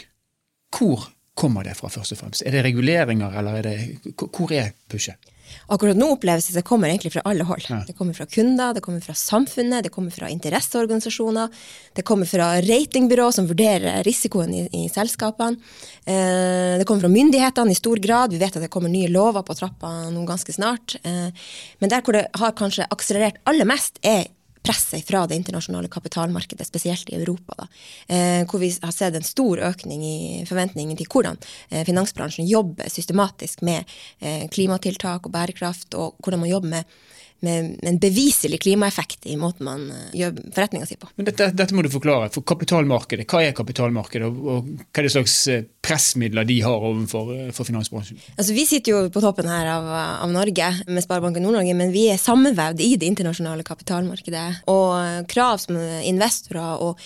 [0.77, 1.09] hvor
[1.41, 2.45] kommer det fra, først og fremst?
[2.47, 3.77] Er det reguleringer, eller er det,
[4.21, 5.31] hvor er pushet?
[5.71, 7.65] Akkurat nå oppleves det det kommer egentlig fra alle hold.
[7.69, 7.81] Ja.
[7.87, 11.51] Det kommer fra kunder, det kommer fra samfunnet, det kommer fra interesseorganisasjoner,
[11.97, 15.59] det kommer fra ratingbyrå som vurderer risikoen i, i selskapene.
[16.05, 18.35] Eh, det kommer fra myndighetene i stor grad.
[18.35, 20.99] Vi vet at det kommer nye lover på trappa nå ganske snart.
[21.03, 21.31] Eh,
[21.79, 24.29] men der hvor det har kanskje akselerert aller mest, er
[24.63, 27.55] presset fra det internasjonale kapitalmarkedet, spesielt i Europa.
[27.59, 27.69] Da,
[28.15, 30.19] eh, hvor vi har sett en stor økning i
[30.49, 31.39] forventningen til hvordan
[31.71, 33.85] eh, finansbransjen jobber systematisk med
[34.21, 37.01] eh, klimatiltak og bærekraft, og hvordan man jobber med
[37.45, 41.09] med en beviselig klimaeffekt i måten man eh, gjør forretninga si på.
[41.17, 42.29] Men dette, dette, må du forklare.
[42.35, 47.33] For kapitalmarkedet, Hva er kapitalmarkedet, og, hva er det slags eh, pressmidler de har overfor
[47.37, 48.21] eh, finansbransjen?
[48.37, 49.91] Altså, vi sitter jo på toppen her av,
[50.27, 54.47] av Norge med Sparebanken Nord-Norge, men vi er sammenvevd i det internasjonale kapitalmarkedet.
[54.71, 57.01] Og krav som investorer og,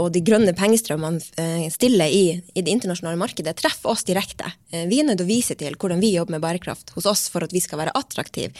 [0.00, 2.24] og de grønne pengestrømmene eh, stiller i,
[2.54, 4.48] i, det internasjonale markedet, treffer oss direkte.
[4.72, 7.26] Eh, vi er nødt til å vise til hvordan vi jobber med bærekraft hos oss
[7.32, 8.52] for at vi skal være attraktive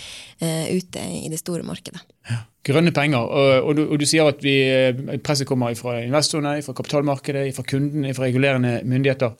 [0.43, 2.03] uh, ute i det store markedet.
[2.29, 2.43] Ja.
[2.67, 4.55] Grønne penger, og, og, du, og, du, sier at vi,
[5.25, 9.33] presset kommer fra investorene, fra kapitalmarkedet, fra kundene, fra regulerende myndigheter.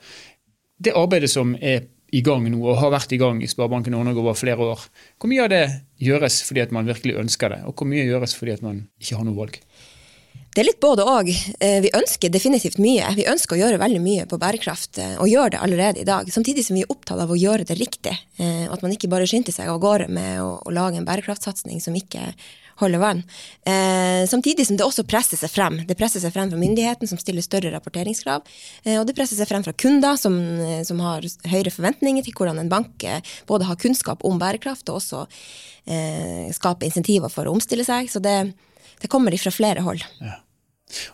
[0.81, 4.23] Det arbeidet som er i gang nå, og har vært i gang i Sparebanken Nord-Norge
[4.23, 4.87] over flere år,
[5.21, 5.63] hvor mye av det
[6.01, 9.19] gjøres fordi at man virkelig ønsker det, og hvor mye gjøres fordi at man ikke
[9.19, 9.61] har noe valg?
[10.51, 11.29] Det er litt både og.
[11.63, 13.07] Eh, vi ønsker definitivt mye.
[13.15, 16.27] Vi ønsker å gjøre veldig mye på bærekraft, eh, og gjør det allerede i dag.
[16.27, 18.17] Samtidig som vi er opptatt av å gjøre det riktig.
[18.41, 21.79] Og at man ikke bare skynder seg av gårde med å, å lage en bærekraftsatsing
[21.79, 22.33] som ikke
[22.81, 23.19] holder vann.
[24.25, 25.75] samtidig som det også presser seg frem.
[25.85, 28.41] Det presser seg frem fra myndigheten, som stiller større rapporteringskrav.
[28.97, 30.33] og det presser seg frem fra kunder, som,
[30.83, 33.05] som har høyere forventninger til hvordan en bank
[33.45, 35.27] både har kunnskap om bærekraft, og også
[36.57, 38.09] skaper insentiver for å omstille seg.
[38.09, 38.55] Så det
[39.01, 40.03] det kommer fra flere hold.
[40.21, 40.39] Ja.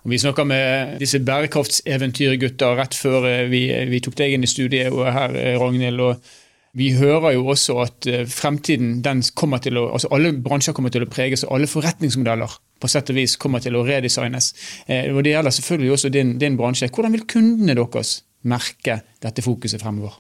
[0.04, 4.94] Vi snakka med disse bærekraftseventyrgutta rett før eh, vi, vi, tok deg inn i studiet
[4.94, 6.02] her, eh, Ragnhild.
[6.02, 10.76] og vi hører jo også at eh, fremtiden, den kommer til å, altså alle bransjer
[10.78, 14.52] kommer til å preges, og alle forretningsmodeller på sett og vis kommer til å redesignes.
[14.86, 16.92] Og Det gjelder selvfølgelig også din, din bransje.
[16.94, 20.20] Hvordan vil kundene deres merke dette fokuset fremover?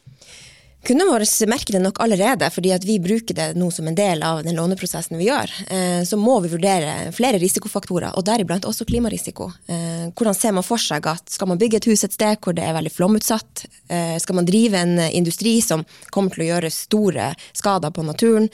[0.86, 4.22] Kundene våre merker det nok allerede, fordi at vi bruker det nå som en del
[4.24, 5.52] av den låneprosessen vi gjør.
[5.74, 9.50] Eh, så må vi vurdere flere risikofaktorer, og deriblant også klimarisiko.
[9.68, 12.56] Eh, hvordan ser man for seg at skal man bygge et hus et sted hvor
[12.56, 13.66] det er veldig flomutsatt?
[13.90, 18.48] Eh, skal man drive en industri som kommer til å gjøre store skader på naturen?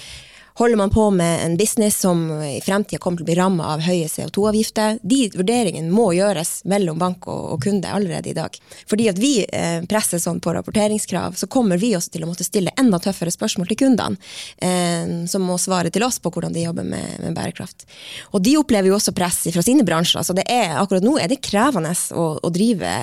[0.55, 3.81] Holder man på med en business som i fremtida kommer til å bli ramma av
[3.81, 4.99] høye CO2-avgifter?
[5.01, 8.53] De vurderingene må gjøres mellom bank og, kunde allerede i dag.
[8.89, 12.45] Fordi at vi eh, presser sånn på rapporteringskrav, så kommer vi også til å måtte
[12.45, 14.19] stille enda tøffere spørsmål til kundene,
[14.61, 17.87] eh, som må svare til oss på hvordan de jobber med, med, bærekraft.
[18.33, 20.21] Og de opplever jo også press fra sine bransjer.
[20.21, 22.93] så det er, akkurat nå er det krevende å, å drive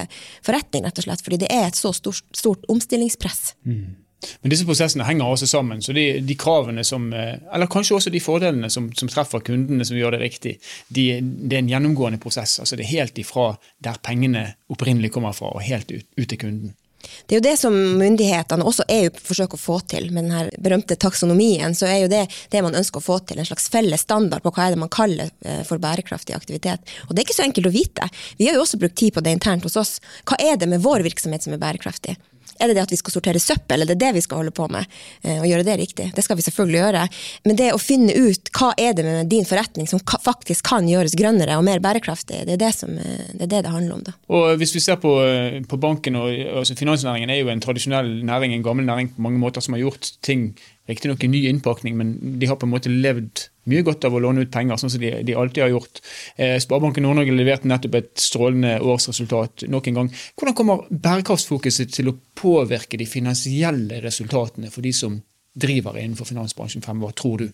[0.47, 3.57] forretning, rett og slett, fordi det er et så stort, stort omstillingspress.
[3.67, 3.99] Mm.
[4.43, 5.83] Men disse prosessene henger også sammen.
[5.83, 9.85] så de, de, kravene som, eh, Eller kanskje også de fordelene som, som treffer kundene,
[9.85, 12.59] som gjør det riktig, de, det er en gjennomgående prosess.
[12.61, 16.39] altså Det er helt ifra der pengene opprinnelig kommer fra, og helt ut, ut til
[16.39, 16.77] kunden.
[17.01, 20.97] Det er jo det som myndighetene også EU forsøker å få til med den berømte
[21.01, 21.75] taksonomien.
[21.75, 24.53] så er jo det det man ønsker å få til, en slags felles standard på
[24.53, 26.85] hva er det man kaller eh, for bærekraftig aktivitet.
[27.09, 28.11] Og det er ikke så enkelt å vite.
[28.37, 29.99] Vi har jo også brukt tid på det internt hos oss.
[30.29, 32.19] Hva er det med vår virksomhet som er bærekraftig?
[32.61, 34.55] Er det det at vi skal sortere søppel, eller det er det vi skal holde
[34.55, 34.89] på med?
[35.25, 36.11] Eh, og gjøre det riktig.
[36.17, 37.05] Det skal vi selvfølgelig gjøre.
[37.49, 41.17] Men det å finne ut hva er det med din forretning som faktisk kan gjøres
[41.19, 44.05] grønnere og mer bærekraftig, det er det som, eh, det, er det, det handler om.
[44.11, 44.17] da.
[44.29, 48.21] Og Hvis vi ser på, eh, på banken og altså Finansnæringen er jo en tradisjonell
[48.27, 50.53] næring, en gammel næring på mange måter, som har gjort ting
[50.91, 54.21] Riktignok en ny innpakning, men de har på en måte levd mye godt av å
[54.23, 56.03] låne ut penger, sånn som de, de alltid har gjort.
[56.35, 60.13] Eh, Sparebanken Nord-Norge leverte nettopp et strålende årsresultat nok en gang.
[60.35, 65.21] Hvordan kommer bærekraftsfokuset til å påvirke de finansielle resultatene for de som
[65.61, 67.51] driver innenfor finansbransjen fremover, tror du?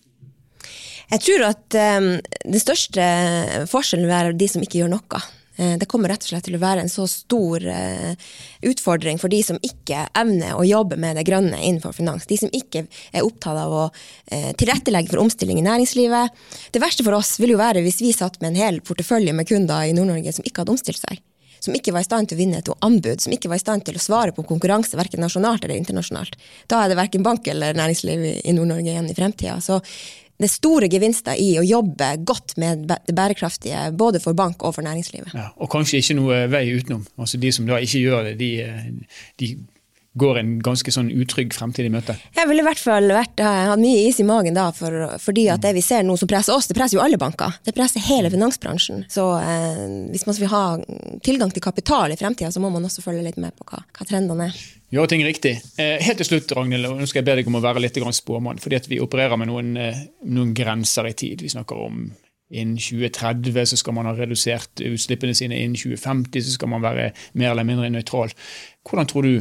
[1.07, 3.03] Jeg tror at um, den største
[3.71, 5.21] forskjellen vil være de som ikke gjør noe.
[5.57, 8.17] Eh, det kommer rett og slett til å være en så stor eh,
[8.69, 12.29] utfordring for de som ikke evner å jobbe med det grønne innenfor finans.
[12.29, 16.45] De som ikke er opptatt av å eh, tilrettelegge for omstilling i næringslivet.
[16.75, 19.49] Det verste for oss vil jo være hvis vi satt med en hel portefølje med
[19.49, 21.23] kunder i Nord-Norge som ikke hadde omstilt seg.
[21.65, 23.87] Som ikke var i stand til å vinne et anbud, som ikke var i stand
[23.87, 26.37] til å svare på konkurranse, verken nasjonalt eller internasjonalt.
[26.69, 29.57] Da er det verken bank eller næringsliv i Nord-Norge igjen i fremtida.
[29.65, 29.81] Så
[30.37, 34.75] det er store gevinster i å jobbe godt med det bærekraftige, både for bank og
[34.77, 35.33] for næringslivet.
[35.35, 37.07] Ja, og kanskje ikke noe vei utenom.
[37.17, 38.51] Altså De som da ikke gjør det, de,
[39.41, 39.51] de
[40.19, 42.17] går en ganske sånn utrygg fremtid i møte?
[42.37, 45.65] Jeg ville i hvert fall vært, hatt mye is i magen da, for, fordi at
[45.65, 47.59] det vi ser nå som presser oss, det presser jo alle banker.
[47.67, 49.05] Det presser hele finansbransjen.
[49.13, 50.65] Så eh, hvis man vil ha
[51.27, 54.09] tilgang til kapital i fremtida, så må man også følge litt med på hva, hva
[54.09, 54.67] trendene er.
[54.95, 55.57] Gjøre ting riktig.
[55.83, 57.99] Eh, helt til slutt, Ragnhild, og nå skal jeg be deg om å være litt
[58.17, 58.63] spåmann.
[58.63, 61.43] fordi at vi opererer med noen, eh, noen grenser i tid.
[61.43, 62.07] Vi snakker om
[62.49, 67.09] Innen 2030 så skal man ha redusert utslippene sine, innen 2050 så skal man være
[67.35, 68.31] mer eller mindre nøytral.
[68.87, 69.41] Hvordan tror du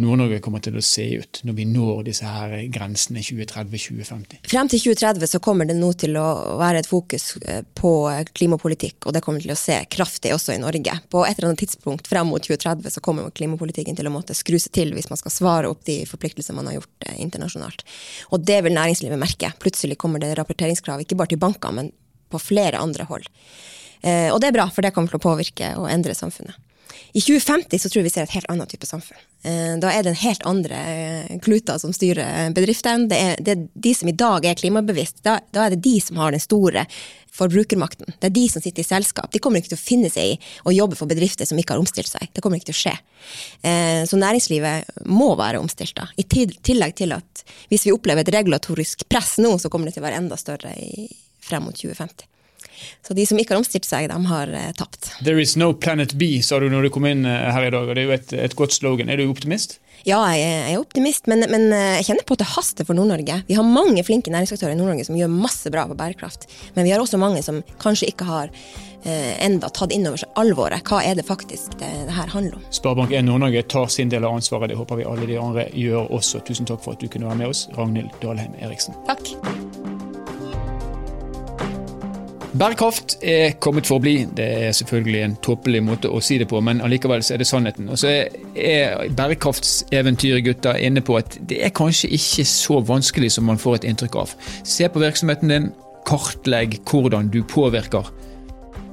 [0.00, 4.38] Nord-Norge kommer til å se ut når vi når disse her grensene 2030-2050?
[4.48, 7.92] Frem til 2030 så kommer det nå til å være et fokus eh, på
[8.32, 10.96] klimapolitikk, og det kommer til å se kraftig også i Norge.
[11.12, 14.56] På et eller annet tidspunkt frem mot 2030 så kommer klimapolitikken til å måtte skru
[14.56, 17.84] seg til hvis man skal svare opp de forpliktelsene man har gjort eh, internasjonalt.
[18.32, 19.52] Og det vil næringslivet merke.
[19.60, 21.92] Plutselig kommer det rapporteringskrav ikke bare til banker, men
[22.32, 23.28] på flere andre hold.
[24.00, 26.56] Eh, og det er bra, for det kommer til å påvirke og endre samfunnet.
[27.12, 29.18] I 2050 så tror jeg vi ser et helt annet type samfunn.
[29.44, 33.04] Eh, da er det en helt andre eh, kluter som styrer bedriftene.
[33.10, 35.20] Det er, det er de som i dag er klimabevisst.
[35.26, 36.86] Da, da, er det de som har den store
[37.32, 38.16] forbrukermakten.
[38.16, 39.28] Det er de som sitter i selskap.
[39.32, 41.84] De kommer ikke til å finne seg i å jobbe for bedrifter som ikke har
[41.84, 42.32] omstilt seg.
[42.32, 42.96] Det kommer ikke til å skje.
[43.60, 45.98] Eh, så næringslivet må være omstilt.
[46.00, 46.08] da.
[46.16, 50.04] I tillegg til at hvis vi opplever et regulatorisk press nå, så kommer det til
[50.04, 50.72] å være enda større
[51.44, 52.31] frem mot 2050.
[53.06, 55.12] Så de som ikke har omstilt seg, de har eh, tapt.
[55.22, 57.88] There is no planet B, sa du når du kom inn eh, her i dag.
[57.88, 59.12] og Det er jo et, et godt slogan.
[59.12, 59.78] Er du optimist?
[60.02, 63.42] Ja, jeg er optimist, men, men eh, jeg kjenner på at det haster for Nord-Norge.
[63.46, 66.48] Vi har mange flinke næringsaktører i Nord-Norge som gjør masse bra på bærekraft.
[66.74, 70.40] Men vi har også mange som kanskje ikke har eh, enda tatt inn over seg
[70.42, 70.82] alvoret.
[70.88, 72.66] Hva er det faktisk det, det her handler om?
[72.74, 74.72] Sparebank1 Nord-Norge tar sin del av ansvaret.
[74.72, 76.42] Det håper vi alle de andre gjør også.
[76.50, 78.98] Tusen takk for at du kunne være med oss, Ragnhild Dalheim Eriksen.
[79.06, 79.36] Takk.
[82.52, 84.26] Bærekraft er kommet for å bli.
[84.36, 87.88] Det er selvfølgelig en tåpelig måte å si det på, men allikevel er det sannheten.
[87.88, 93.48] Og så er bærekraftseventyret gutta inne på at det er kanskje ikke så vanskelig som
[93.48, 94.34] man får et inntrykk av.
[94.68, 95.70] Se på virksomheten din,
[96.04, 98.10] kartlegg hvordan du påvirker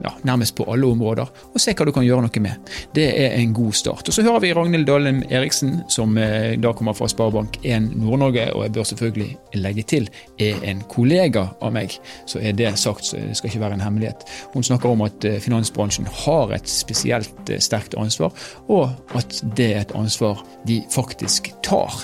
[0.03, 2.71] ja, nærmest på alle områder, og se hva du kan gjøre noe med.
[2.95, 4.07] Det er en god start.
[4.07, 8.65] Og Så hører vi Ragnhild Dahlen Eriksen, som eh, da kommer fra Sparebank1 Nord-Norge, og
[8.65, 10.09] jeg bør selvfølgelig legge til
[10.39, 11.95] er en kollega av meg.
[12.29, 14.25] Så er det sagt, så det skal ikke være en hemmelighet.
[14.53, 18.35] Hun snakker om at eh, finansbransjen har et spesielt eh, sterkt ansvar,
[18.67, 22.03] og at det er et ansvar de faktisk tar.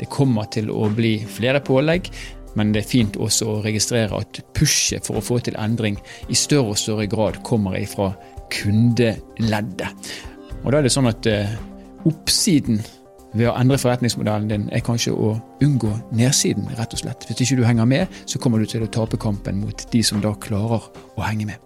[0.00, 2.10] Det kommer til å bli flere pålegg.
[2.56, 5.98] Men det er fint også å registrere at pushet for å få til endring
[6.32, 8.12] i større og større grad kommer ifra
[8.52, 10.12] kundeleddet.
[10.64, 11.52] Og da er det sånn at eh,
[12.08, 12.80] oppsiden
[13.36, 17.28] ved å endre forretningsmodellen din er kanskje å unngå nedsiden, rett og slett.
[17.28, 20.22] Hvis ikke du henger med, så kommer du til å tape kampen mot de som
[20.24, 21.65] da klarer å henge med.